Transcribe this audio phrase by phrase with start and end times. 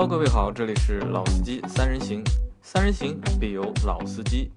[0.00, 2.24] Hello，各位好，这里是老司机三人行，
[2.62, 4.50] 三人行必有老司机。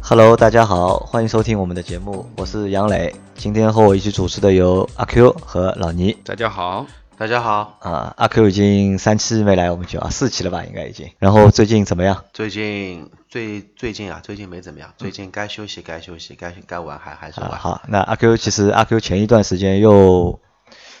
[0.00, 3.14] Hello，大家好，欢迎收听我们的节目，我是杨磊。
[3.34, 6.16] 今天和我一起主持的有阿 Q 和老倪。
[6.24, 6.86] 大家好，
[7.18, 11.06] 大家好，啊，阿 Q 已经三期没来我们节目啊，四期了吧，应该已经。
[11.18, 12.24] 然后最近怎么样？
[12.32, 17.60] 最近最最近啊，最近没怎么样，最近该休息该休息，该该玩还还是啊，玩。
[17.60, 20.40] 好，那阿 Q 其实阿 Q 前一段时间又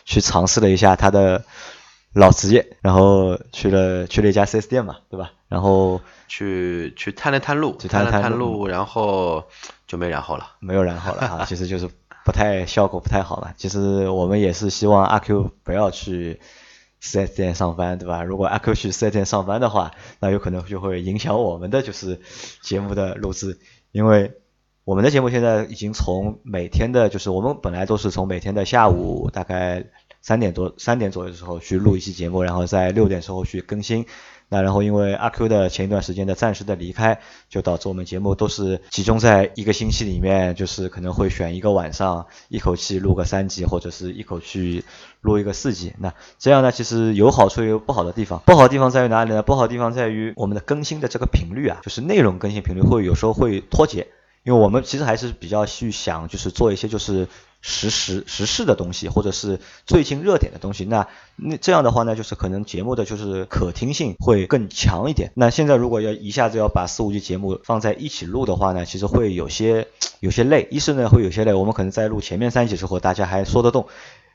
[0.04, 1.42] 去尝试了一下他的
[2.14, 5.32] 老职业，然后去了去了一家四 S 店嘛，对吧？
[5.48, 9.44] 然后去去探了探路，去探了探路，然后
[9.86, 10.46] 就没然后了。
[10.60, 11.88] 没有然后了 啊，其实就是
[12.24, 13.52] 不太效果不太好嘛。
[13.56, 16.40] 其实我们也是希望阿 Q 不要去
[17.00, 18.22] 四 S 店上班，对吧？
[18.22, 22.20] 如果阿 Q 去四 S 店上班的话，那有可能就会影响我们的就是
[22.60, 23.58] 节目的录制，
[23.90, 24.32] 因为
[24.84, 29.86] 我们的节目现在已经从每天的，就是我们本来都是从每天的下午大概
[30.22, 34.06] 三点多三点左右的时候去录一期节目，然后在六点时候去更新。
[34.48, 44.84] 那然后因为阿 Q 的前一段时间的暂时的离开，就导致我们节目都是集中在一个星期里面，就是可能会选一个晚上一口气录个三集，或者是一口气
[45.22, 45.94] 录一个四集。
[45.98, 48.42] 那这样呢，其实有好处也有不好的地方。
[48.44, 49.42] 不好的地方在于哪里呢？
[49.42, 54.08] 不好的地方在于我们的更新的这个频率啊，就是内容更新频率会有时候会脱节。
[54.44, 57.28] 因为我们其实还是比较去想，就是做一些就是
[57.62, 60.84] 实时时事的东西，或者是最近热点的东西。
[60.84, 65.30] 那那这样的话呢，就是可能节目的就是可听性会更强一点。
[65.34, 69.86] 那现在如果要一下子要把四五集节目放在一起录的话呢，其实会有些
[70.20, 70.68] 有些累。
[70.70, 73.86] 一是呢会有些累，我们可能在录前面三集时候大家还说得动，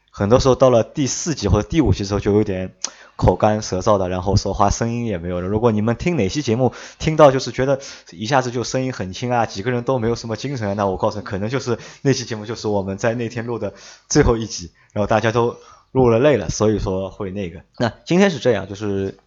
[0.10, 2.74] 很多时候到了第四集或者第五集时候就有点
[3.18, 5.48] 口干舌燥的，然后说话声音也没有了。
[5.50, 13.74] 如果你们听哪期节目听到就是觉得一下子就声音很轻啊，几个人都没有什么精神啊，那我告诉你，可能就是那期节目就是我们在那天录的
[14.08, 15.58] 最后一集，然后大家都
[15.92, 17.62] 录了累了，所以说会那个。
[17.78, 19.18] 那今天是这样，就是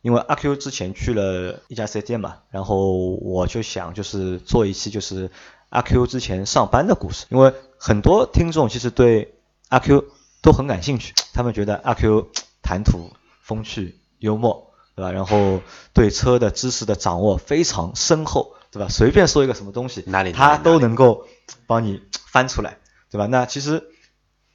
[0.00, 5.30] 因为阿 Q 之前去了一家 4S 店嘛，然后我就想就是做一期就是
[5.70, 9.34] 阿 Q 之前上班的故事，因为很多听众其实对
[9.68, 10.04] 阿 Q
[10.40, 12.28] 都很感兴趣，他们觉得阿 Q
[12.62, 13.10] 谈吐
[13.50, 15.10] 风趣幽默，对吧？
[15.10, 15.60] 然后
[15.92, 18.86] 对车的知识的掌握非常深厚，对吧？
[18.88, 21.26] 随便说一个什么东西，哪里他都能够
[21.66, 22.00] 帮你
[22.30, 22.78] 翻出来，
[23.10, 23.26] 对吧？
[23.26, 23.82] 那其实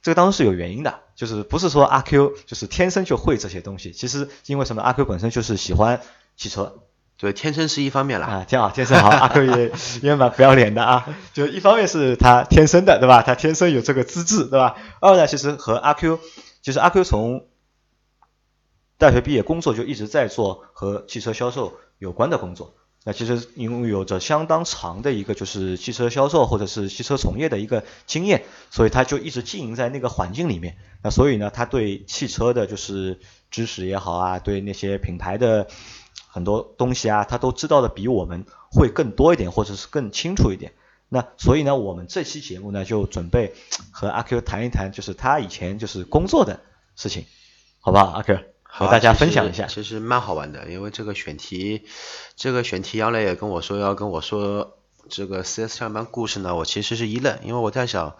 [0.00, 4.80] 这个当中是有原因的，就是不是说阿 Q 就是天生就会这些东西，其实因为什么？
[4.80, 6.00] 阿 Q 本身就是喜欢
[6.38, 6.78] 汽车，
[7.18, 8.26] 对，天生是一方面啦。
[8.26, 11.06] 啊，挺好，天生好，阿 Q 也也蛮不要脸的啊。
[11.34, 13.22] 就一方面是他天生的，对吧？
[13.22, 14.76] 他天生有这个资质，对吧？
[15.00, 16.18] 二呢，其实和阿 Q，
[16.62, 17.44] 其实阿 Q 从
[18.98, 22.74] 大学毕业工作就一直在做和汽车销售有关的工作。
[23.04, 30.76] 那其实因为有着相当长的一个就是汽车销售或者是汽车从业的一个经验，所以他就一直经营在那个环境里面。
[31.04, 35.68] 那所以呢，他对汽车的就是知识也好啊，对那些品牌的
[36.26, 40.72] 很多东西啊，他都知道的比我们会更多一点，或者是更清楚一点。
[41.08, 43.54] 那所以呢，我们这期节目呢，就准备
[43.92, 46.58] 和阿 Q 谈一谈，就是他以前就是工作的
[46.96, 47.24] 事情，
[47.78, 48.06] 好不好？
[48.06, 48.36] 阿 Q
[48.76, 49.66] 和大家分享一下。
[49.66, 51.86] 其实蛮好玩的，因为这个选题，
[52.36, 54.78] 这个选题杨磊也跟我说要跟我说
[55.08, 58.16] 这个 CS 上班故事呢，我其实是一愣，因为我在想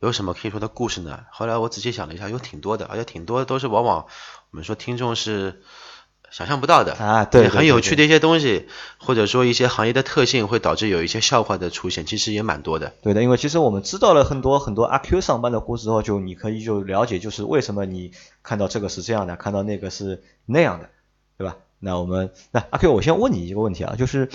[0.00, 1.24] 有什么可以说的故事呢？
[1.32, 4.06] 后来我仔细想了一下，有挺多的，而且挺多都是往往
[4.50, 5.62] 我们说听众是
[6.30, 12.92] 想象不到的啊对对对对很有趣的一些东西，或者说一些行业的特性会导致有一些笑话的出现，其实也蛮多的。
[13.02, 20.90] 对的，因为其实我们知道了很多很多阿 Q 上班的故事之后，就你可以就了解，就是为什么你看到这个是这样的，看到那个是那样的，
[21.38, 21.56] 对吧？
[21.78, 24.28] 那我们那阿 Q，我先问你一个问题啊，就是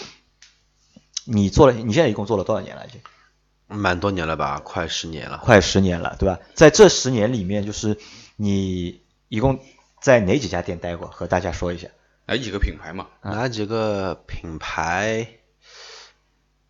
[1.25, 2.85] 你做了，你现在一共做了多少年了？
[2.88, 3.02] 已经
[3.68, 5.40] 蛮多年了吧，快十年了。
[5.44, 6.40] 快十年了，对吧？
[6.53, 7.97] 在这十年里面，就是
[8.35, 9.59] 你一共
[10.01, 11.07] 在哪几家店待过？
[11.07, 11.88] 和大家说一下。
[12.25, 13.07] 哪几个品牌嘛？
[13.22, 15.28] 哪几个品牌？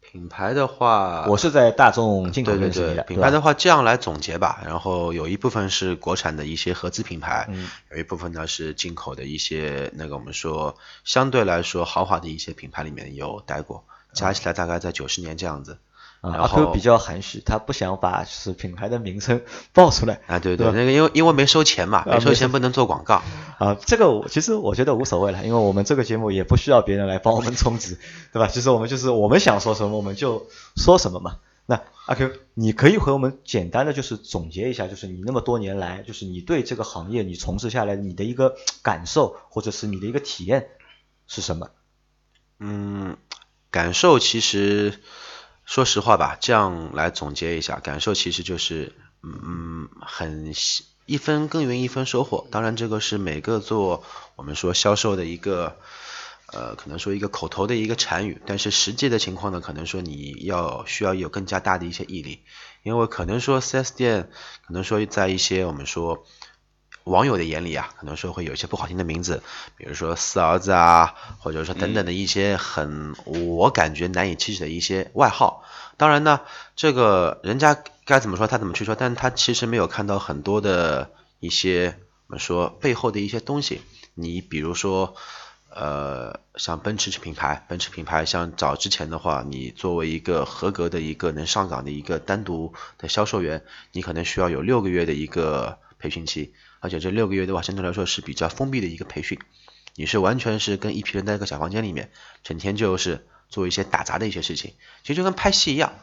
[0.01, 10.75] 品牌的话，我是在大众进口对对认识你的，对，品牌的话，话这样来总结吧，然后有一部分是国产的一些合资品牌，嗯有一部分呢是进口的一些那个我们说
[11.05, 15.77] 相对来说豪华的一些品牌里面有待过，加起来大概在九十年这样子。
[16.21, 19.41] 啊，阿 Q 比较含蓄，他不想把就是品牌的名称
[19.73, 20.21] 报出来。
[20.27, 23.23] 啊，对对吧那个因为因为没收钱嘛，没收钱不能做广告。
[23.57, 27.97] 啊，这个我其实我觉得无所谓了，因为我们这个节目也不需要别人来帮我们充值，
[28.31, 28.47] 对吧？
[28.47, 31.37] 其实我们就是我们想说什么我们就说什么嘛。
[31.67, 40.67] 那阿 Q，你可以和我们简单的就是总结一下，就是你那么多年来，就是你对这个行业你从事下来你的一个感受，或者是你的一个体验
[41.27, 41.69] 是什么？
[42.59, 43.15] 嗯，
[43.69, 44.99] 感受其实
[45.71, 50.53] 说实话吧，这样来总结一下，感受其实就是嗯很
[51.05, 54.03] 一分耕耘一分收获，当然这个是每个做
[54.35, 55.77] 我们说销售的一个。
[56.53, 62.41] 呃，可能说一个口头的一个禅语，但是实际的情况呢，可能说你要需要有更加大的一些毅力，
[62.83, 64.29] 因为可能说 4S 店，
[64.67, 66.25] 可能说在一些我们说
[67.05, 69.41] 网友的眼里啊，可能说会有一些不好听的名字，
[69.77, 75.63] 比如说四儿子啊，或者说等等的一些很我感觉难以启齿的一些外号。
[75.97, 76.41] 当然呢，
[76.75, 83.81] 这个人家该怎么说他怎么去说，但他其实没有看到很多的一些我们说背后的一些东西。
[84.13, 85.15] 你比如说。
[85.73, 93.63] 呃，像奔驰品牌，奔驰品牌像早之前的话，你作为一个合格的一个能上岗的一个单独的销售员，
[93.93, 99.39] 你可能需要有六个月的一个培训期，而且这六个月的话，相对来说是比较封闭的一个培训，
[99.95, 102.11] 你是完全是跟一批人在一个小房间里面，
[102.43, 104.73] 整天就是做一些打杂的一些事情，
[105.03, 105.93] 其实就跟拍戏一样，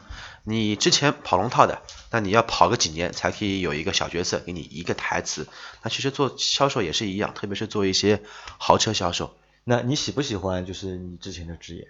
[0.43, 5.47] 你之前跑龙套的，那你要跑个几年才可以有一个小角色给你一个台词，
[5.83, 8.23] 那其实做销售也是一样，特别是做一些
[8.57, 9.35] 豪车销售。
[9.65, 11.89] 那你喜不喜欢就是你之前的职业？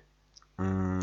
[0.57, 1.01] 嗯，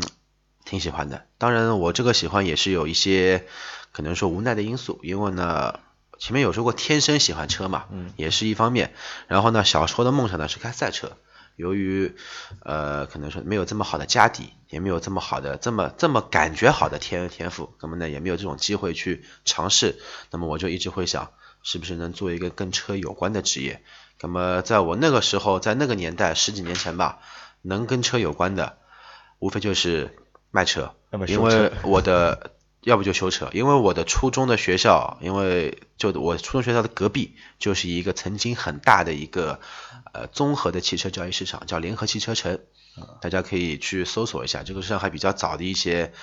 [0.65, 1.25] 挺喜欢的。
[1.37, 3.47] 当然，我这个喜欢也是有一些
[3.91, 5.79] 可能说无奈的因素，因为呢，
[6.19, 8.93] 前面有说过天生喜欢车嘛，嗯，也是一方面。
[9.27, 11.17] 然后呢，小时候的梦想呢是开赛车，
[11.55, 12.15] 由于
[12.63, 19.99] 呃可能说没有这么好的家底，也没有这么好的这么这么感觉好的天天赋，那么呢也没有这种机会去尝试。
[20.31, 21.31] 那么我就一直会想，
[21.63, 23.83] 是不是能做一个跟车有关的职业？
[24.19, 27.19] 那么在我那个时候，在那个年代十几年前吧，
[27.61, 28.77] 能跟车有关的，
[29.39, 30.17] 无非就是
[30.49, 30.95] 卖车。
[31.27, 32.51] 因为我的
[32.87, 39.59] 要不就修车，因为我的初中的学校，因为就我初中学校的隔壁就是一个曾经很大的一个
[40.13, 42.59] 呃综合的汽车交易市场，叫联合汽车城。
[43.21, 46.13] 大家可以去搜索一下，这个是上海比较早的一些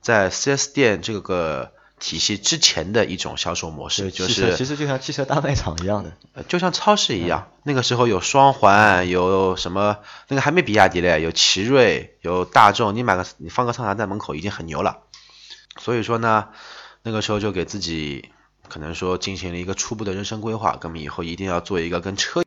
[0.00, 1.72] 在 4S 店这个。
[2.00, 7.48] 体系之前的一种销售模式，就是其实就像汽车大卖场一样的，就像超市一样。
[7.62, 9.98] 那个时候有双环，有什么
[10.28, 12.96] 那个还没比亚迪嘞，有奇瑞，有大众。
[12.96, 15.02] 你买个你放个桑塔在门口已经很牛了。
[15.80, 16.50] 所以说呢，
[17.02, 18.30] 那个时候就给自己
[18.68, 22.42] 可能说进行了一个初步的人生规划，那么以后一定要做一个跟车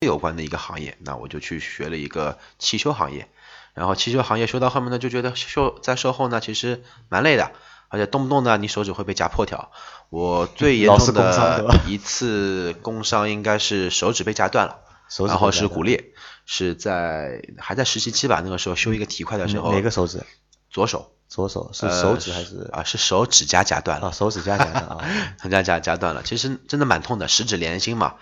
[0.00, 0.96] 有关的一个行业。
[1.00, 3.28] 那我就去学了一个汽修行业，
[3.74, 7.50] 然后汽修行业修到后面呢，就觉得修在售后呢其实蛮累的。
[7.88, 9.70] 而且动不动呢，你手指会被夹破条。
[10.10, 14.78] 我最严重的一次工伤应该是手指被夹断了，
[15.26, 16.12] 然后是骨裂，
[16.46, 19.72] 是在还在实习期吧，那个时候修一个体块的时候。
[19.72, 20.24] 哪个手指？
[20.70, 21.12] 左手。
[21.34, 22.70] 左手是手指还是？
[22.72, 24.06] 啊，是手指甲夹断了。
[24.06, 25.04] 啊，手指甲夹断啊，
[25.42, 26.22] 手指甲夹断了。
[26.22, 28.14] 其实真的蛮痛的，十指连心嘛。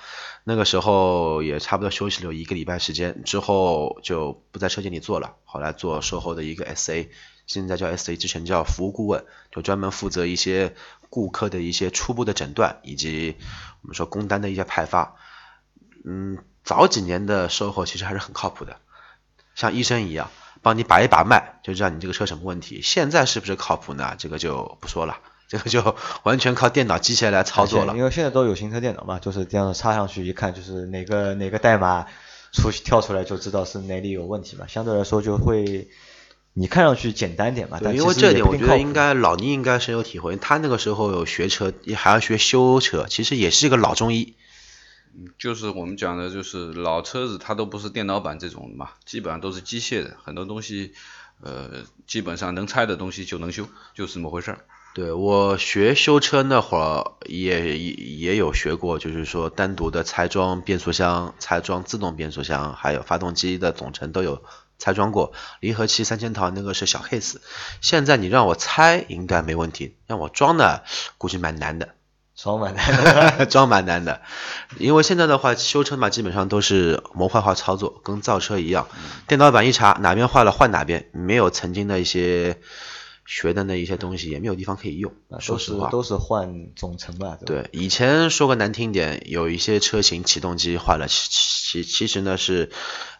[0.44, 7.10] 那个时候也差不多休息了有一个礼拜时间，之后就不在车间里做了，后来做售后的一个 SA。
[7.46, 10.74] 现在叫 SA，之前叫服务顾问，就专门负责一些
[11.10, 13.36] 顾客的一些初步的诊断，以及
[13.82, 15.16] 我们说工单的一些派发。
[16.06, 18.78] 嗯，早几年的售后其实还是很靠谱的，
[19.54, 20.30] 像医生一样，
[20.62, 22.80] 帮你把一把脉，就知道你这个车什么问题。
[22.82, 24.14] 现在是不是靠谱呢？
[24.16, 25.18] 这个就不说了，
[25.48, 27.94] 这个就完全靠电脑机器来操作了。
[27.96, 32.06] 因为现在都有行车电脑嘛，就是这样插上去一看，就是哪个哪个代码
[32.52, 35.88] 出跳出来就知道是哪里有问题嘛，相对来说就会。
[36.54, 44.34] 你看上去简单点嘛，因为这点我觉得应该老倪应该深有体会，他那个时候有学车，也还要学修车，其实也是一个老中医。
[45.38, 50.92] 就是我们讲的，就是老车子它都不是电脑版这种嘛，基本上都是机械的，很多东西
[51.40, 54.58] 呃基本上能拆的东西就能修，就是这么回事儿。
[54.94, 64.42] 对我学修车那会儿也也有学过，就是说单独的拆装变速箱、拆装自动变速箱，还有发动机的总成都有。
[64.78, 67.36] 拆装过离合器三千套，那个是小 case。
[67.80, 70.80] 现在你让我拆应该没问题，让我装呢，
[71.18, 71.94] 估计蛮难的。
[72.42, 74.20] 装蛮难， 装蛮难的。
[74.78, 78.88] 因为现在的话，修车嘛，基本上都是模块化操作，跟造车一样。
[79.28, 82.58] 电脑版一查，哪边坏了换哪边，没有曾经的一些。
[83.24, 87.38] 学的那一些东西也没有地方可以用，说实话都是换总成吧。
[87.46, 92.70] 对，以前说个难听点，有一些车型启动机坏了，其其其实呢是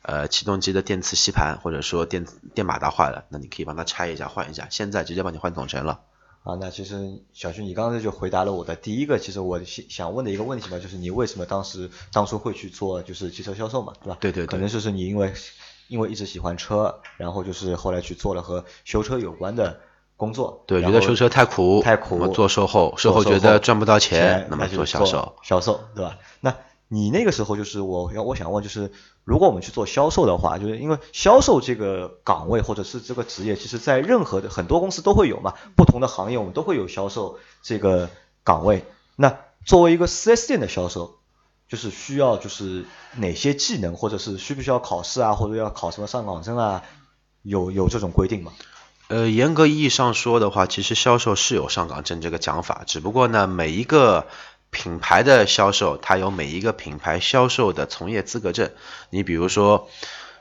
[0.02, 4.66] 呃启动机的电磁吸盘或者说电电马达坏了，那你可以帮它拆一下换一下。
[4.70, 6.00] 现在直接帮你换总成了。
[6.42, 14.16] 啊，那其实小徐你刚才就回答了我的第一个，其实我想问的一个问题嘛，就是你为什么当时当初会去做就是汽车销售嘛，对吧？
[14.20, 14.46] 对对。
[14.46, 15.32] 可能就是你因为
[15.88, 19.80] 因为一直喜欢车，然后就是后来去做了和修车有关的。
[20.14, 26.16] 工作对，觉得修车太苦，太苦，做售后，售后觉得赚不到钱，那么做销售，销售对吧？
[26.38, 26.54] 那
[26.92, 28.92] 你那个时候就是我要我想问就是，
[29.24, 38.10] 如果我们去做销售的话，就是因为销售这个岗位或者是这个职业，其实在任何的很多公司都会有嘛，不同的行业我们都会有销售这个
[38.44, 38.84] 岗位。
[39.16, 41.16] 那作为一个 4S 店的销售，
[41.66, 42.84] 就是需要就是
[43.16, 46.82] 哪些技能，或者是需不需要考试啊，或者要考什么上岗证啊？
[47.42, 48.52] 有有这种规定吗？
[49.08, 54.26] 呃，严格意义上说的话，其实销售是有上岗证这个讲法，只不过呢，每一个
[54.72, 58.72] 品牌的销售，它有每一个品牌销售的从业资格证。
[59.10, 59.88] 你比如说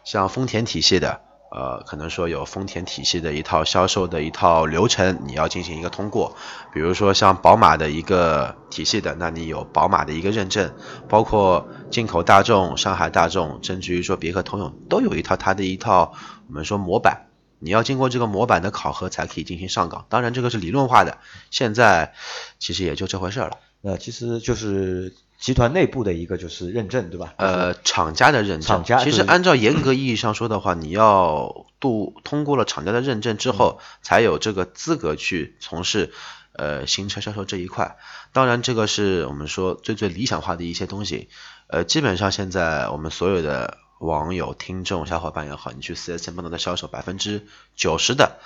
[0.04, 1.22] 像丰田体系的。
[1.54, 6.38] 呃，可能说有丰田体系的一套销售的一套流程，你要进行一个通过。
[6.74, 10.74] 比如说像宝马的一个体系的，那你有宝马的一个认证，
[11.10, 16.14] 包括进口大众、上海大众，甚至于说别克通用，都有一套它的一套
[16.48, 17.28] 我们说模板，
[17.60, 20.06] 你要经过这个模板的考核才可以进行上岗。
[20.08, 21.18] 当然这个是理论化的，
[21.50, 22.14] 现在
[22.60, 23.58] 其实也就这回事了。
[23.82, 27.34] 那其实就是集团内部的一个就是认证，对吧？
[27.38, 28.62] 呃，厂家的认证。
[28.62, 36.14] 厂家其实按照严格意义上说的话，你要度通过了厂家的认证之后，才有这个资格去从事
[36.54, 37.98] 呃新车销售这一块。
[38.34, 41.30] 当然，这个是我们说最最理想化的一些东西。
[41.66, 48.38] 呃，基本上现在我们所有的网友、听众、小伙伴也好，你去四 S 店碰到的销售，百分之九十的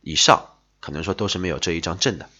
[0.00, 0.46] 以上，
[0.80, 2.30] 可能说都是没有这一张证的。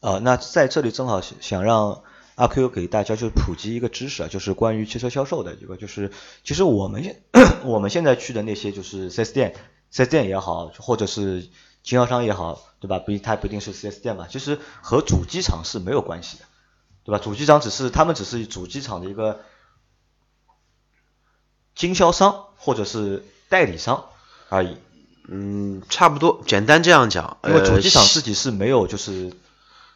[0.00, 2.02] 呃，那在这里正好想让
[2.36, 6.12] 阿 Q 给大家就普及一个知识啊，就是关于汽车销售的一个，就是
[6.44, 7.22] 其实我们现
[7.64, 9.54] 我们现在去的那些就是 4S 店
[9.90, 11.48] ，，4S 店也好，或者是
[11.82, 12.98] 经销商也好，对吧？
[12.98, 16.44] 不，它不一定是 4S 店嘛，其实和主机厂是没有关系的，
[17.04, 17.18] 对吧？
[17.18, 19.40] 主机厂只是他们只是主机厂的一个
[21.74, 24.04] 经销商或者是代理商
[24.50, 24.76] 而已。
[25.26, 29.32] 嗯，差不多，简单这样讲，因为主机厂自己是没有就是。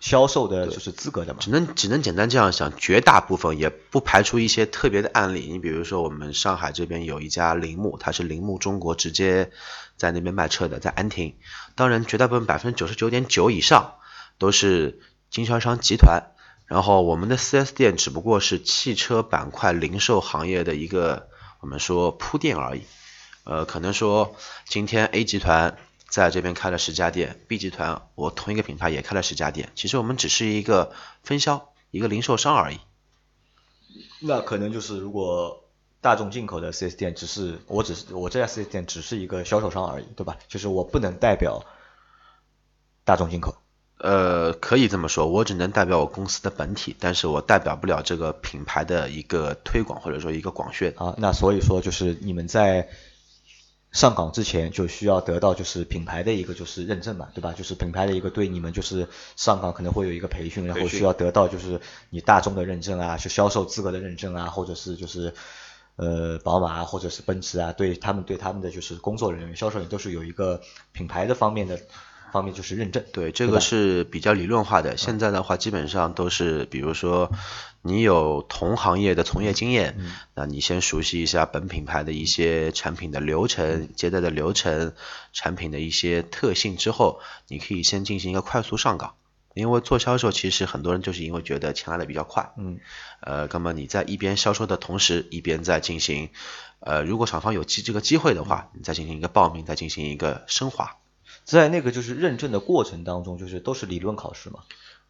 [0.01, 5.47] 销售的就是资格的嘛，只能只能简单这样想，绝大部分也不排除一些特别的案例。
[5.53, 9.53] 你比如说，我们上海这边有一家铃木，它是铃木中国直接
[9.99, 11.37] 在那边卖车的，在安亭。
[11.75, 13.97] 当然，绝大部分百分之九十九点九以上
[14.39, 16.33] 都是经销商集团。
[16.67, 21.29] 然后我们的 4S 店只不过是汽车板块零售行业的一个
[21.61, 22.83] 我们说铺垫而已。
[23.45, 24.35] 呃，可能说
[24.67, 25.77] 今天 A 集团。
[26.11, 32.81] 在这边开了十家店，B 集团我同一个品牌也开了十家店，其实我们只是一个分销，一个零售商而已。
[34.19, 35.65] 那可能就是如果
[36.01, 40.37] 大众进口的 4S 店，只是我只是我这家 4S 店只是一个销售商而已，对吧？
[40.49, 41.65] 就是我不能代表
[43.05, 43.55] 大众进口。
[43.99, 50.93] 呃，可以这么说，我只能代表我公司的本体，但是我代表不了这个品牌的一个推广或者说一个广宣。
[50.97, 52.89] 啊，那所以说就是你们在。
[53.93, 57.53] 上岗之前就需要得到就是品牌的一个就是认证嘛，对吧？
[57.53, 61.81] 就是品牌的一个对你们就是上岗可能会有一个培训，然后需要得到就是
[62.11, 65.35] 你大众的认证啊，是销售资格的认证啊，或者是就是
[65.97, 70.61] 呃宝马啊，或者是奔驰啊，对他们对他们的就是工作人员、销售人员都是有一个
[70.93, 71.81] 品牌的方面的。
[72.31, 74.97] 方面就是认证，对这个是比较理论化的。
[74.97, 77.31] 现在的话，基本上都是，比如说
[77.83, 79.97] 你有同行业的从业经验，
[80.35, 84.93] 那你先熟悉一下本品牌的一些产品的流程、接待的流程、
[85.33, 89.15] 产品的一些特性之后，你可以先进行一个快速上岗。
[89.53, 92.79] 因为做销售，其实很多人就是因为觉得钱来的比较快，嗯，
[93.21, 96.31] 呃，那么你在一边销售的同时，一边在进行，
[96.79, 100.97] 呃，如果厂方有机这个机会的话，你再进行一个报名，再进行一个升华。
[101.59, 104.61] 在那个就是认证的过程当中，就是都是理论考试嘛。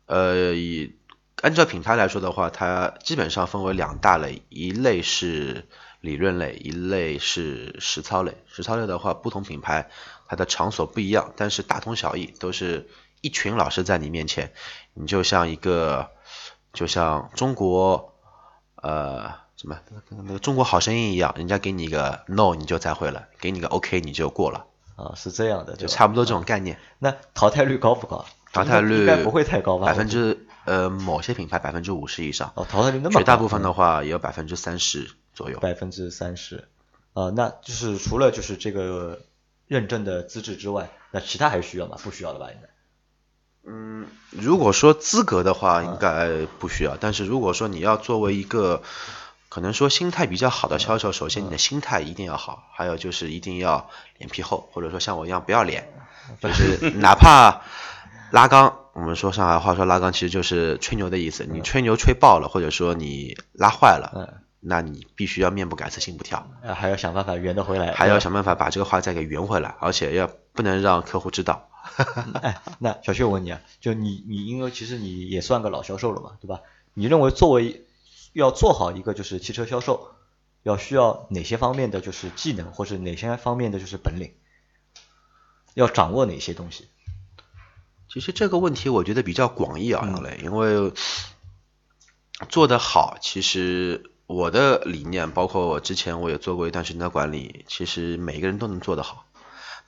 [0.07, 0.97] 呃，以
[1.43, 5.69] 按照品牌来说的话，它基本上分为两大类，一类是
[6.01, 8.35] 理论类，一类是实操类。
[8.47, 9.91] 实操类的话，不同品牌
[10.27, 12.89] 它的场所不一样，但是大同小异，都是
[13.21, 14.53] 一群老师在你面前，
[14.95, 16.11] 你就像一个，
[16.73, 18.15] 就像中国
[18.77, 19.79] 呃什么
[20.09, 24.67] 那个中国好声音一样，人家给你一个 no 你就再会了，给你个 OK 你就过了。
[25.01, 26.79] 啊，是这样的，就差不多这种概念。
[26.99, 28.27] 那淘汰率高不高？
[28.53, 29.87] 淘汰率应该不会太高吧？
[29.87, 32.53] 百分之呃，某些品牌百分之五十以上。
[32.55, 33.21] 哦，淘汰率那么高。
[33.21, 35.59] 绝大部分的话也有百分之三十左右。
[35.61, 36.69] 百分之三十，
[37.15, 39.23] 啊，那就是除了就是这个
[39.67, 41.97] 认证的资质之外，那其他还需要吗？
[42.03, 42.51] 不需要了吧？
[42.51, 42.69] 应该。
[43.63, 46.97] 嗯，如果说资格的话，应该不需要。
[46.99, 48.83] 但是如果说你要作为一个
[49.51, 55.93] 可能说心态比较好的销售，首先你的心态一定要好，还有就是一定要脸皮厚，或者说像我一样不要脸，
[56.41, 57.63] 就是 哪怕
[58.31, 71.69] 拉缸，我们说上海话说拉缸其实就是吹牛的意思，你吹牛吹爆了，或者说你拉坏了，那你必须要面不改色心不跳，还要想办法圆得回来，还要想办法把这个话再给圆回来，而且要不能让客户知道。
[72.41, 76.61] 哎， 那小薛我问你啊，就你你因为其实你也算个老销售了嘛，对吧？
[76.95, 77.85] 你认为作为
[78.33, 80.15] 要做好一个就是汽车销售，
[80.63, 84.35] 要需要哪些方面的就是技能，或是哪些方面的就是本领，
[85.75, 86.89] 要掌握哪些东西？
[88.13, 90.93] 其实这个问题我觉得比较广义啊，因为因为
[92.49, 99.27] 做得好，其实我的理念，包括我之前我也做过一段时间的管理，其实每个人都能做得好，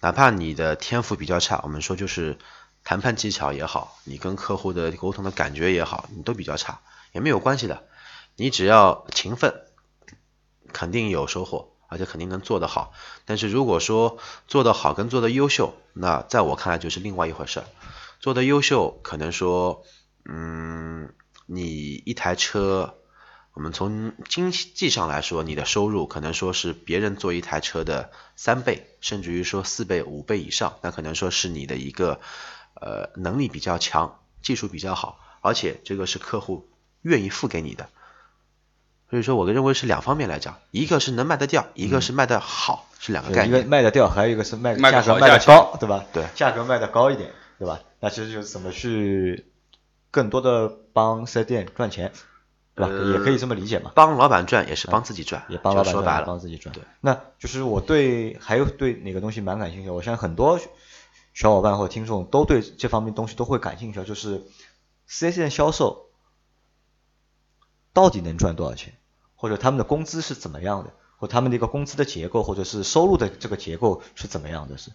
[0.00, 2.38] 哪怕你的天赋比较差，我们说就是
[2.84, 6.80] 谈判技巧也好，你跟客户的沟通的感觉也好，你都比较差，
[7.12, 7.88] 也没有关系的，
[8.36, 9.62] 你只要勤奋，
[10.72, 12.92] 肯定有收获，而且肯定能做得好。
[13.24, 17.62] 但是如果说做得好跟做得优秀，那在我看来就是另外一回事。
[18.20, 19.84] 做得优秀，可能说，
[20.24, 21.12] 嗯。
[21.44, 22.94] 你一台车，
[23.52, 32.20] 我们从经济上来说，你的收入可能说是别人做一台车的三倍，甚至于说四倍、五倍以上，那可能说是你的一个
[32.74, 36.70] 呃能力比较强，技术比较好，而且这个是客户
[37.02, 37.90] 愿意付给你的。
[39.12, 43.60] 所以说，我认为是两方面来讲，一个是能卖得掉，一个是卖得好，是两个概念。
[43.60, 46.06] 一个卖得掉，还有一个是卖价格卖得高，对吧？
[46.14, 47.80] 对，价格卖得高一点，对吧？
[48.00, 49.44] 那其实就是怎么去。
[50.10, 52.12] 更多的帮四 S 店赚钱，
[52.74, 52.92] 对吧？
[53.12, 53.92] 也可以这么理解嘛。
[53.94, 56.74] 帮老板赚也是帮自己赚，也帮老板赚，帮自己赚。
[56.74, 59.90] 对，那就是我对还有对哪个东西蛮感兴趣？
[59.90, 60.58] 我相信很多
[61.34, 64.42] 小伙伴或者听众都对这方面东西都会感兴趣，就是
[65.06, 66.10] 四 S 店销售
[67.94, 68.92] 到底能赚多少钱，
[69.42, 74.78] 或者他们的工资是怎么样的，或他们的一个工资的结构，或者是收入的这个结构是怎么样的？
[74.78, 74.92] 是，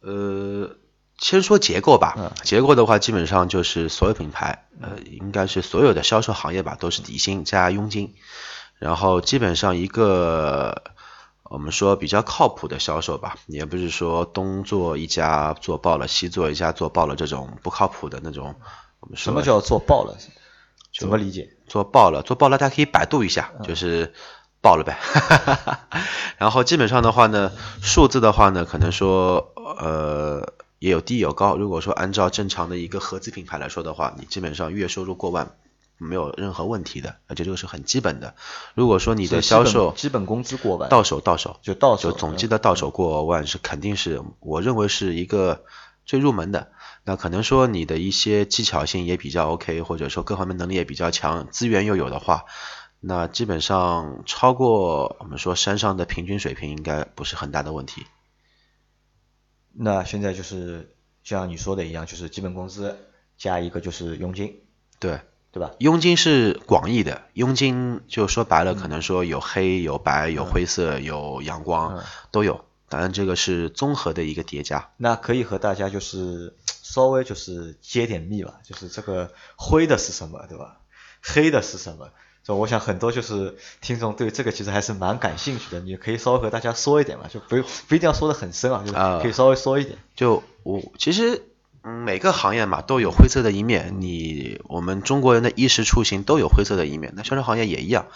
[0.00, 0.76] 呃。
[1.18, 8.14] 先说结构吧，结构的话，基本上就是所有品牌，呃，应该是所有的销售行业吧，都是底薪加佣金，
[8.80, 10.82] 然后基本上一个
[11.44, 18.56] 我们说比较靠谱的销售吧，也不是说东做一家做爆了，西做一家做爆了这种不靠谱的那种。
[18.98, 20.16] 我们什么叫做爆了？
[20.98, 21.50] 怎么理解？
[21.66, 24.12] 做爆了，做爆了，大家可以百度一下，就是
[24.60, 24.98] 爆了呗。
[26.38, 30.52] 然后基本上的话呢，数字的话呢，可能说呃。
[30.82, 31.56] 也有低有高。
[31.56, 35.54] 如果说按照正常的一个合资品牌来说的话，你基本上月收入过万
[35.96, 38.34] 没有任何问题的，而且这个是很基本的。
[38.74, 45.62] 如果说你的销售基本工资过万，到手到手就到手，就总计的到手过万是肯定是我认为是一个
[46.04, 46.72] 最入门的。
[47.04, 52.44] 那可能说你的一些技巧性也比较 OK，或者说各方面能力也比较强，资源又有的话，
[53.00, 58.06] 那基本上超过我们说山上的平均水平应该不是很大的问题。
[59.72, 62.96] 那现在就是像你说的一样，就是基本工资
[63.36, 64.60] 加一个就是佣金，
[65.00, 65.72] 对对吧？
[65.78, 74.90] 佣金是广义的，佣金就说白了，可能说有黑有白有灰色有阳光都有，当然这个是综合的一个叠加。
[74.96, 76.56] 那可以和大家就是
[76.92, 80.76] 稍微就是揭点密吧，就是这个灰的是什么，对吧？
[81.22, 82.10] 黑的是什么？
[82.44, 89.96] 就我想很多就是听众对这个其实还是蛮感兴趣的，你可以稍微和大家说一点嘛，就不用不一定要说的很深啊，就是可以稍微说一点。
[90.14, 91.46] 就我其实
[91.82, 98.08] 嗯每个行业嘛都有灰色的一面，你我们中国人的衣食出行都有灰色的一面，那销售行业也一样。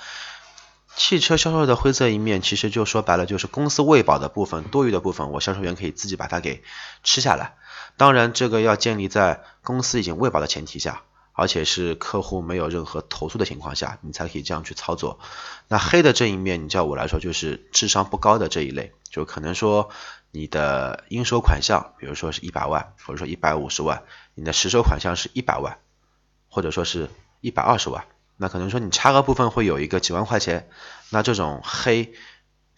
[0.96, 6.62] 汽车销售的灰色一面，其实就说白了就是公司喂饱的部分，多余的部分我销售员可以自己把它给
[7.04, 7.54] 吃下来。
[7.96, 11.02] 当然这个要建立在公司已经喂饱的前提下。
[11.38, 15.18] 而且是客户没有任何投诉的情况下，你才可以这样去操作。
[15.68, 19.90] 那黑的这一面，你叫我来说就是智商不高的这一类，就可能说
[20.30, 24.04] 你的应收款项，比如说是一百万，或者说一百五十万，
[24.34, 25.76] 你的实收款项是一百万，
[26.48, 27.10] 或者说是
[27.42, 28.06] 一百二十万，
[28.38, 30.70] 那可能说你差额部分会有一个几万块钱，
[31.10, 32.14] 那这种黑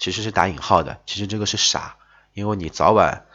[0.01, 1.95] 其实是打引号的，其实这个是傻，
[2.35, 3.28] 因为你早晚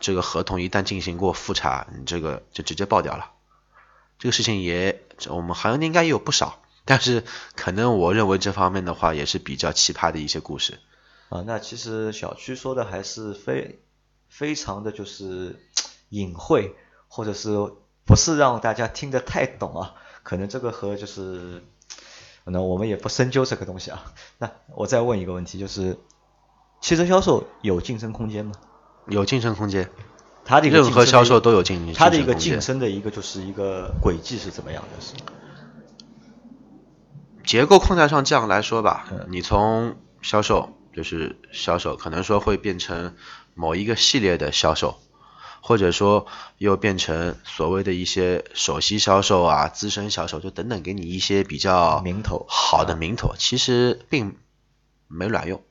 [0.00, 3.30] 这个合同一旦进行过复查，你这个就直接爆掉了。
[4.18, 10.78] 这个事情也，我们行业应该也有不少，但是可能我认为这方面的话也是比较奇葩的一些故事。
[11.28, 13.80] 啊，那其实小区说的还是非
[14.28, 15.58] 非常的就是
[16.08, 16.74] 隐晦，
[17.08, 17.50] 或者是
[18.04, 19.94] 不是让大家听得太懂啊？
[20.22, 21.62] 可能这个和就是，
[22.44, 24.12] 那我们也不深究这个东西啊。
[24.38, 25.98] 那我再问一个问题，就是
[26.80, 28.52] 汽车销售有晋升空间吗？
[29.10, 29.90] 有晋升空间。
[30.44, 35.00] 它的任何销售都有竞，它的一个晋升的一个就是一个轨迹是怎么样的？
[35.00, 35.14] 是
[37.44, 43.14] 结构框架上这样来说吧，你从销售就是销售，可能说会变成
[43.54, 44.98] 某一个系列的销售，
[45.60, 46.26] 或者说
[46.58, 54.36] 又变成所谓的一些首席销售啊、资深销售，就等等，给你一些比较名头好的名头，其实并
[55.08, 55.62] 没卵用。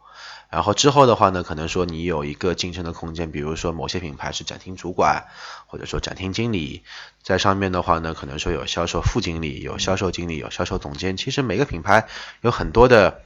[0.50, 5.28] 然后之后的话呢，可能说你有一个晋升的空间，比如说某些品牌是展厅主管，
[5.68, 6.84] 或者说展厅经理，
[7.22, 11.18] 在上面的话呢，可能说有销售副经理、有销售经理、有销售总监。
[11.18, 12.08] 其实每个品牌
[12.42, 13.22] 有很多的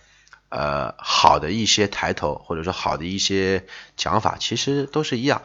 [0.49, 5.43] 呃好的一些抬头，或者说好的一些讲法，其实都是一样，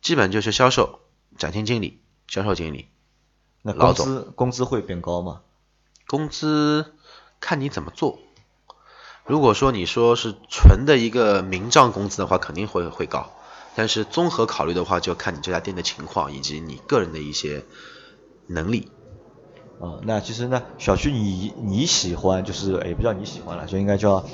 [0.00, 1.00] 基本就是销售、
[1.36, 2.88] 展厅经理、销售经理。
[3.60, 5.42] 那工资工资会变高吗？
[6.06, 6.94] 工资
[7.38, 8.18] 看你怎么做。
[9.28, 13.30] 如果说你说是纯的一个明账工资的话，肯定会会高。
[13.76, 17.62] 但是综合考虑的话，就看你这家店的情况以及你个人的一些
[18.46, 18.90] 能力。
[19.80, 24.26] 啊，那其实呢，小区你你喜欢就是也不叫你喜欢了，就应该叫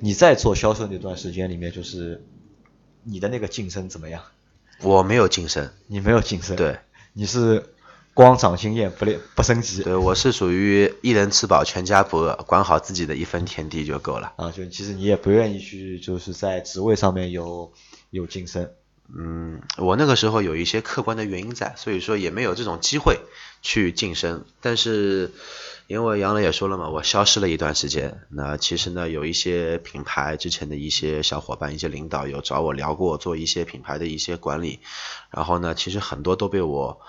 [0.00, 2.24] 你在做销售那段时间里面，就是
[3.02, 4.22] 你的那个晋升怎么样？
[4.82, 6.78] 我没有晋升，你没有晋升，对，
[7.14, 7.72] 你是
[8.20, 9.82] 光长经验不练不升级。
[9.82, 14.34] 对，我是属于一人吃饱全家不饿，管好自己的一分田地就够了。
[14.36, 17.72] 啊，就其实你也不愿意去就是在职位上面有
[18.10, 18.68] 有晋升。
[19.08, 23.20] 嗯，我那个时候有一些客观的原因在，所以说也没有这种机会
[23.62, 24.44] 去晋升。
[24.60, 25.32] 但是
[25.86, 28.20] 因为杨磊也说了嘛，我消失了一段时间。
[28.28, 34.80] 那其实呢，有一些品牌之前的一些小伙伴、一些领导有找我聊过，做一些品牌的一些管理。
[35.30, 37.00] 然后呢，其实很多都被我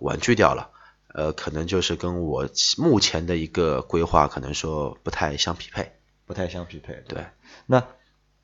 [0.00, 0.70] 婉拒掉了。
[1.14, 5.92] 呃，可能就是跟我目前的一个规划，可能说不太相匹配。
[6.26, 7.04] 不太相匹配。
[7.06, 7.24] 对。
[7.66, 7.84] 那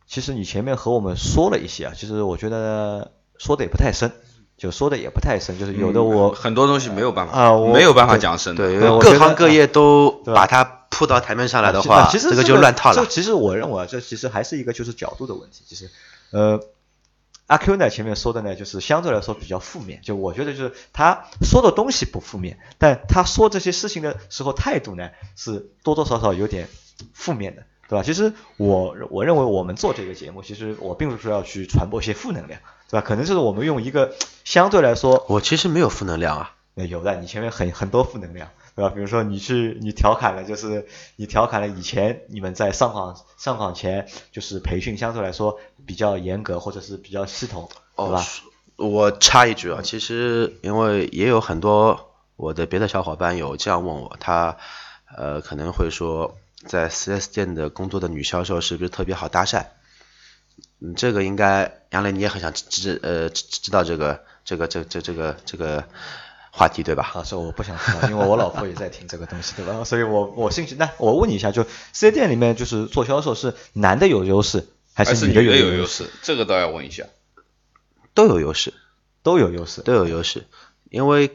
[0.06, 4.12] 其实你前面和我们说了一些啊，其实我觉得说的也不太深，
[4.56, 8.68] 就说的也不太深，就是有的我、很多东西没有办法啊我没有办法讲深的。
[8.68, 13.06] 对，对我各行各业都把它铺到台面上来的啊话，这个就乱套了这。
[13.06, 15.64] 其实我认为啊，这其实还是一个就是角度的问题。
[15.66, 15.90] 其实，
[16.30, 16.60] 呃，
[17.50, 20.00] 阿 Q 呢前面说的呢，就是相对来说比较负面。
[20.04, 26.68] 就我觉得就是他说的东西不负面，但他说这些事情的时候态度呢是多多少少有点
[27.12, 28.04] 负面的，对吧？
[28.04, 33.04] 其实我我认为我们做这个节目，其实我并不是要去传播一些负能量，对吧？
[33.04, 38.48] 可能就是我们用一个相对来说我其实没有负能量啊，那有的，你前面很很多负能量，
[38.80, 38.94] 对吧？
[38.94, 48.24] 比如说你去你调侃了，就是你调侃了以前你们在上岗上岗前就是培训相对来说比较严格或者是比较系统，对哦吧？，
[48.76, 54.56] 我插一句啊，其实因为也有很多我的别的小伙伴有这样问我，他
[55.14, 59.66] 呃可能会说，在 4S 店的工作的女销售是不是特别好搭讪？
[60.80, 65.84] 嗯，这个应该杨磊你也很想知知呃知知道这个这个这这这个这个
[66.50, 67.10] 话题对吧？
[67.14, 69.82] 啊，是我不想知道，因为我老婆也在听这个东西，对吧？
[69.84, 75.74] 所以我我兴趣，那我问你一下，就四 S 店里面就是做销售是男的有优势还还是女的的有优？
[75.78, 76.10] 优势？
[76.22, 77.04] 这个倒要问一下。
[78.12, 78.74] 都有优势，
[79.22, 79.82] 都有优势。
[79.82, 80.46] 都有优势，
[80.90, 81.30] 因为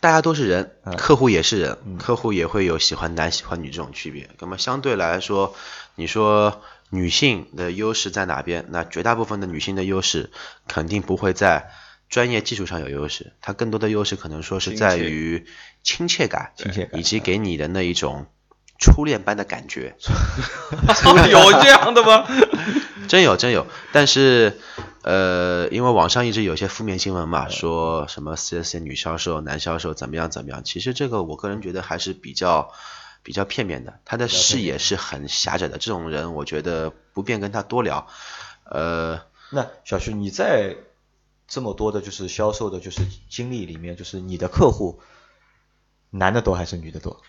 [0.00, 4.30] 大家都是人嗯，客户也是人，嗯客户也会有喜欢男喜欢女这种区别。
[4.40, 5.54] 那么相对来说，
[5.94, 8.66] 你说女性的优势在哪边？
[8.70, 10.30] 那绝大部分的女性的优势
[10.66, 11.70] 肯定不会在
[12.08, 15.46] 专业技术上有优势，它更多的优势可能说是在于
[15.82, 18.26] 亲切感，亲切感以及给你的那一种
[18.78, 19.96] 初恋般的感觉。
[21.30, 22.26] 有这样的吗？
[23.08, 24.58] 真有真有，但是
[25.02, 32.72] 呃，因为网上一直有些负面新闻嘛，说什么 4S 店女销售、男销售怎么样怎么样，其实这个我个人觉得还是比较
[33.22, 38.08] 比较片面的，他的视野是很狭窄的，这种人我觉得不便跟他多聊。
[38.64, 40.74] 呃，那小徐，你在
[41.48, 45.00] 这么多的就是销售的就是经历里面，就是你的客户
[46.10, 47.22] 男的多还是女的多？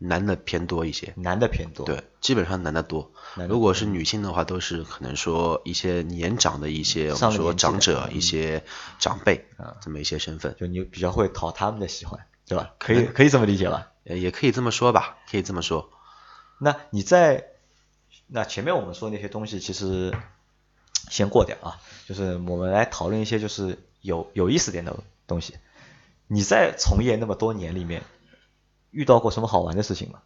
[0.00, 1.86] 男的偏多一些，男的偏多。
[1.86, 3.10] 对，基本上男的多。
[3.36, 8.64] 的如果是女性的话，都是可能说一些年长的一些，我们说长者、嗯一些
[8.98, 12.74] 长辈啊这么一些身份，就你比较会讨他们的喜欢，对吧？
[12.78, 13.92] 可以可以这么理解吧？
[14.04, 15.90] 呃也可以这么说吧，可以这么说。
[16.58, 17.46] 那你在
[18.26, 20.12] 那前面我们说那些东西，其实
[21.10, 25.54] 先过掉啊，就是我们来讨论一些就是有有意思点的东西。
[26.26, 28.02] 你在从业那么多年里面，
[28.90, 30.20] 遇到过什么好玩的事情吗？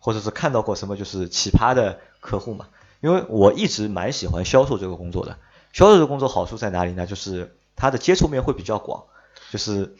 [0.00, 2.68] 或者是看到过什么就是奇葩的客户吗？
[3.00, 5.38] 因为我一直蛮喜欢销售这个工作的。
[5.72, 7.06] 销售这个工作好处在哪里呢？
[7.06, 9.04] 就是它的接触面会比较广，
[9.50, 9.96] 就是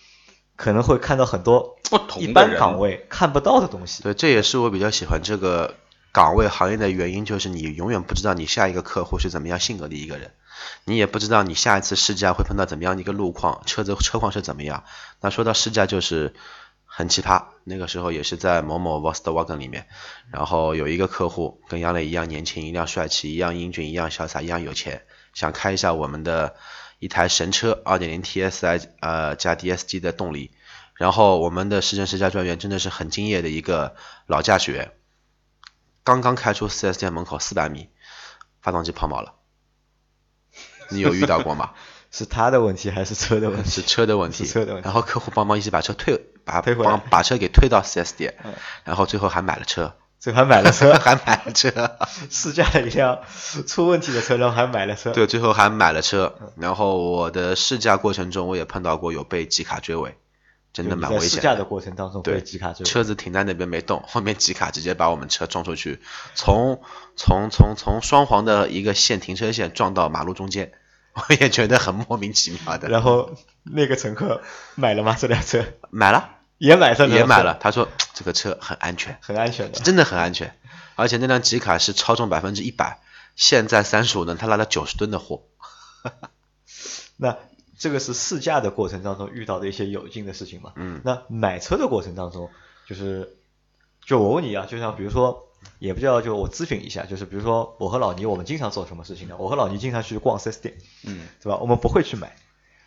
[0.57, 4.03] 可能会看到很多不同一般岗位看不到的东西。
[4.03, 5.75] 对，这也是我比较喜欢这个
[6.14, 10.31] 岗位行业的原因，就是你永远不知道你下一个客户是怎么样性格的一个人，
[10.85, 14.85] 你也不知道你下一次试驾会碰到怎么样的一个路况，车子车况是怎么样。
[15.20, 16.33] 那说到试驾就是
[16.85, 19.88] 很奇葩，那个时候也是在某某 Volkswagen 里面，
[20.31, 26.55] 然后有一个客户跟杨磊一样年轻，一样帅气，一样英俊，一样潇洒，一样有钱，想开一下我们的
[27.00, 30.53] 一台神车2.0 TSI 呃加 DSG 的动力。
[30.94, 33.96] 然后我们的试乘试驾专员真的是很敬业的一个
[34.29, 34.92] 老驾驶员，
[36.04, 37.88] 刚刚开出 4S 店门口四百米，
[38.60, 39.34] 发动机抛锚了。
[40.90, 41.70] 你有遇到过吗？
[42.12, 43.70] 是他的问题还是车的问题？
[43.72, 48.52] 是车的问题，车的问题然后客户帮忙一起把车退，把推回来帮把车给退到 4S 店，嗯
[48.84, 51.98] 然后最后还买了车，最后还买了车， 还买了车，
[52.30, 53.18] 试驾了一辆
[53.66, 55.10] 出问题的车，然后还买了车。
[55.12, 56.36] 对，最后还买了车。
[56.40, 60.16] 嗯然后我的试驾过程中，我也碰到过有被集卡追尾，
[60.74, 62.42] 真的蛮危险试驾的过程当中对。
[62.84, 66.00] 车子停在那边没动，后面几卡直接把我们车撞出去，
[66.34, 66.82] 从
[67.16, 70.72] 从从从双黄的一个线停车线撞到马路中间，
[71.14, 72.88] 我也觉得很莫名其妙的。
[72.88, 73.30] 然后
[73.62, 74.42] 那个乘客
[74.74, 75.16] 买了吗？
[75.18, 79.78] 这辆车 买了，也买了也买了，，他说这个车很安全，很安全的。
[79.78, 80.56] 真的很安全，
[80.96, 82.98] 而且那辆吉卡是超重百分之一百，
[83.37, 85.44] 现在三十五吨，他拉了九十吨的货。
[87.16, 87.38] 那
[87.78, 90.72] 这个是试驾的过程当中遇到的一些有劲的事情嘛？
[90.76, 92.48] 嗯，那买车的过程当中，
[92.87, 93.37] 就是
[94.04, 99.37] 就我问你啊，就像比如说，也不叫就我咨询一下，就是比如说我和老倪，我们经常做什么事情呢？
[99.38, 101.58] 我和老倪经常去逛 4S 店，嗯，对吧？
[101.58, 102.37] 我们不会去买，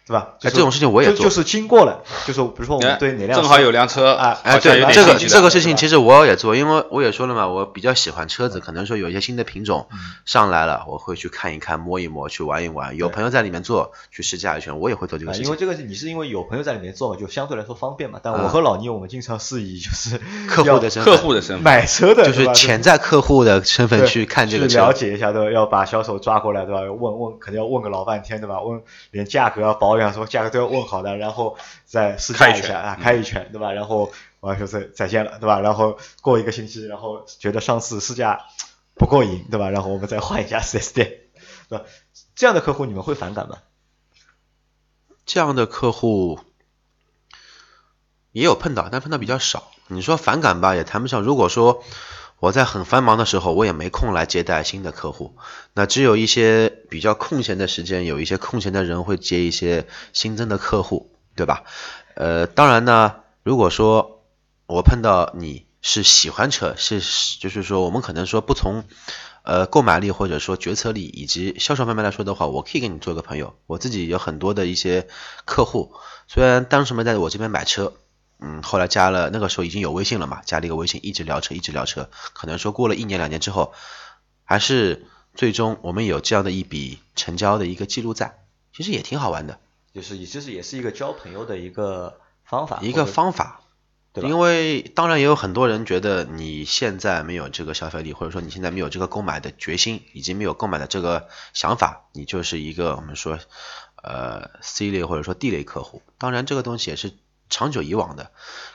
[0.08, 0.36] 对吧？
[0.40, 12.96] 就是哎这种事情我也做就就是经过了，就是比如说我们对哪辆正好有辆车啊哎，对这个这个事情，其实我也做，因为我也说了嘛，我比较喜欢车子，可能说有一些新的品种嗯上来了，我会去看一看、摸一摸、去玩一玩。
[12.96, 15.46] 有朋友在里面做，去试驾一圈，我也会做这个啊，事情。
[15.46, 18.20] 因为这个是你是因为有朋友在里面做嘛，就相对来说方便嘛。
[18.24, 20.18] 但啊我和老倪，我们经常是以就是
[20.48, 24.94] 客户的身份客户的身份，买车的，就是潜在客户的身份去看这个去了。
[24.94, 25.52] 解一下，对吧？
[25.52, 26.82] 要把销售抓过来，对吧？
[26.82, 28.62] 问问，肯定要问个老半天，对吧？
[28.62, 33.72] 问连价格啊、保养什么价格都要问好的，然后再试驾开一下啊，嗯开一圈，对吧？
[33.72, 35.60] 然后完说再再见了，对吧？
[35.60, 38.46] 然后过一个星期，然后觉得上次试驾
[38.96, 39.70] 不过瘾，对吧？
[39.70, 41.20] 然后我们再换一家四 S 店，
[41.70, 41.86] 对吧？
[42.36, 43.58] 这样的客户你们会反感吗？
[45.26, 46.40] 这样的客户
[48.32, 49.72] 也有碰到，但碰到比较少。
[49.88, 51.22] 你说反感吧，也谈不上。
[51.22, 51.84] 如果说
[52.40, 55.36] 我在很繁忙的时候，我也没空来接待新的客户，
[55.74, 61.64] 那只有一些比较空闲的时间，有一些空闲的人会接一些新增的客户，对吧？
[62.14, 64.24] 呃，当然呢，如果说
[64.68, 67.02] 我碰到你是喜欢车，是
[67.40, 68.84] 就是说我们可能说不从
[69.44, 73.56] 呃购买力或者说决策力以及销售方面来说的话，我可以跟你做个朋友。
[73.66, 75.08] 我自己有很多的一些
[75.46, 75.94] 客户，
[76.28, 77.94] 虽然当时没在我这边买车，
[78.40, 82.10] 嗯，后来加了那个时候已经有微信了嘛，加了一个微信，一直聊车，一直聊车。
[82.34, 83.74] 可能说过了一年两年之后，
[84.44, 88.38] 还是最终我们有这样的一笔成交的一个记录在，
[88.76, 89.60] 其实也挺好玩的。
[89.94, 93.62] 就是也就是也是一个交朋友的一个方法，一个方法。
[94.14, 103.38] 对因为当然也有很多人觉得你现在没有这个消费力，或者说你现在没有这个购买的决心，以及没有购买的这个想法，你就是一个我们说
[104.02, 106.02] 呃 C 类或者说 D 类客户。
[106.18, 107.14] 当然这个东西也是
[107.50, 108.32] 长久以往的。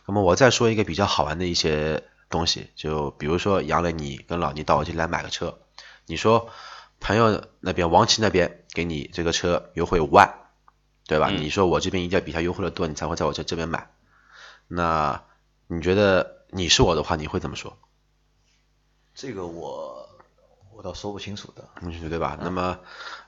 [0.07, 5.59] 那么我再说一个比较好玩的一些东西，就比如说杨磊，你跟老倪到我这里来买个车，
[6.07, 6.49] 你说
[7.01, 10.33] 朋友那边王琦那边给你这个车优惠五万，
[11.07, 11.29] 对吧？
[11.31, 13.91] 嗯你说我这边一定要比他优惠的多，你才会在我这这边买。
[14.69, 15.25] 那
[15.67, 17.77] 你觉得你是我的话，你会怎么说？
[19.15, 20.09] 这个我
[20.75, 21.69] 我倒说不清楚的。
[21.83, 22.39] 嗯，对吧？
[22.41, 22.79] 那么，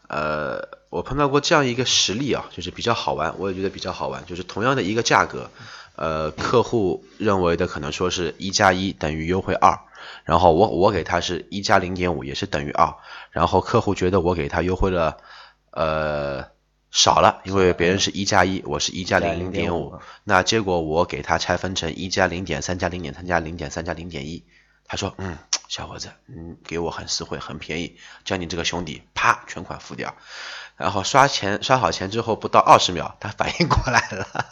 [0.09, 5.51] 呃，我碰到过这样一个实例啊，就是比较好玩，我也觉得比较好玩，就是同样的一个价格，
[5.97, 9.79] 呃，客户认为的可能说是一加一等于优惠二，
[10.25, 12.95] 然后我我给他是一加零点五也是等于二，
[13.31, 15.17] 然后客户觉得我给他优惠了，
[15.71, 16.49] 呃，
[16.91, 24.45] 少了，因为别人是一加一，我是一加零零点五0.5，那结果我给他拆分成一加零点三加零点三加零点三加零点一，
[24.87, 25.37] 他说，嗯，
[25.75, 30.15] 小伙子，嗯，给我很实惠，很便宜，叫你这个兄弟，啪，全款付掉。
[30.77, 34.47] 然后刷钱刷好钱之后，不到二十秒，他反应过来了，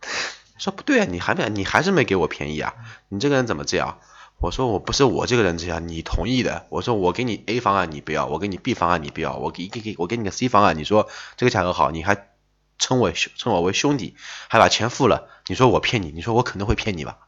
[0.56, 2.72] 说不对啊，你还没，你还是没给我便宜啊，
[3.10, 4.00] 你这个人怎么这样？
[4.40, 6.66] 我说我不是我这个人这样，你同意的。
[6.70, 12.30] 我说我给你 A 方案你不要，我给你 B 方案你不要，我给给给我给你个 C 方案，你说这个价格好，你还
[12.78, 14.16] 称我兄称我为兄弟，
[14.48, 17.18] 还把钱付了，你说我骗你，你说我可能会骗你吧？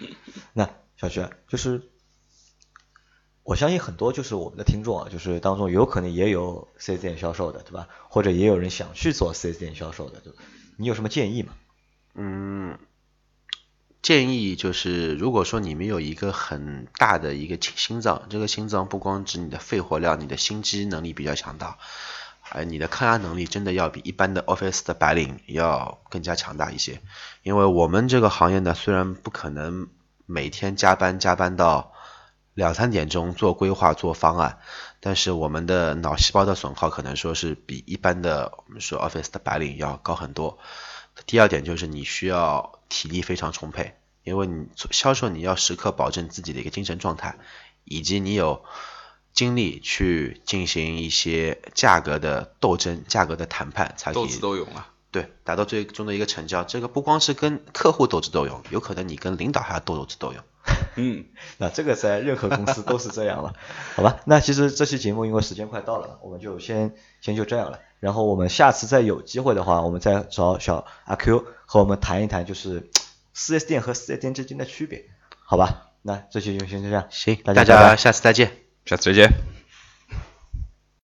[0.52, 1.91] 那小徐啊，就是
[3.44, 7.88] 我相信很多就是我们的听众啊，就是当中有可能也有 4S 店销售的，对吧？
[8.08, 10.32] 或者也有人想去做 4S 店销售的，就？
[10.76, 11.52] 你有什么建议吗？
[12.14, 12.78] 嗯，
[14.00, 21.78] 建议就是，如果说你没有一个很大的一个心心脏，这个心脏不光指你的肺活量，你的心肌能力比较强大，
[22.50, 27.00] 而你的抗压能力真的要比一般的 office 的白领要更加强大一些。
[27.42, 29.88] 因为我们这个行业呢，虽然不可能
[30.26, 31.91] 每天加班加班到
[32.54, 34.58] 两三点钟做规划做方案，
[35.00, 40.58] 但是我们的脑细胞的损耗可能说是比一般的我们说 office 的白领要高很多。
[41.26, 47.38] 第二点就是你需要体力非常充沛，因为你做销售你要时刻保证自己的一个精神状态，
[47.84, 48.64] 以及你有
[49.32, 54.88] 精力去进行一些价格的斗争、价格的谈判，才可斗智斗勇啊。
[55.10, 56.64] 对达到最终的一个成交。
[56.64, 60.42] 这个不光是跟客户斗智斗勇，有可能你跟领导还要斗智斗勇。
[60.96, 61.24] 嗯，
[61.58, 63.54] 那这个在任何公司都是这样了，
[63.94, 64.20] 好吧？
[64.26, 67.80] 那其实这期节目因为时间快到了，我们就先先就这样了。
[68.00, 72.90] 然后我们下次再有机会的话，我们再找小阿 Q 和我们谈一谈，就是
[73.32, 75.04] 四 S 店和四 S 店之间的区别，
[75.44, 75.90] 好吧？
[76.02, 78.50] 那这期就先这样，行，大大家拜拜下次再见。
[78.84, 79.61] 下次再见。